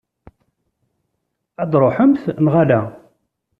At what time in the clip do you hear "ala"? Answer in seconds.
2.61-2.79